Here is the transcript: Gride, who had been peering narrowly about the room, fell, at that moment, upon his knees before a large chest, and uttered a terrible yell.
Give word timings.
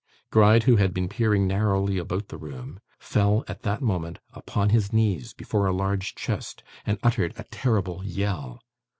Gride, 0.31 0.63
who 0.63 0.77
had 0.77 0.95
been 0.95 1.07
peering 1.07 1.45
narrowly 1.45 1.99
about 1.99 2.29
the 2.29 2.37
room, 2.39 2.79
fell, 2.99 3.43
at 3.47 3.61
that 3.61 3.83
moment, 3.83 4.17
upon 4.33 4.69
his 4.69 4.91
knees 4.91 5.31
before 5.31 5.67
a 5.67 5.71
large 5.75 6.15
chest, 6.15 6.63
and 6.87 6.97
uttered 7.03 7.35
a 7.37 7.43
terrible 7.51 8.03
yell. 8.03 8.63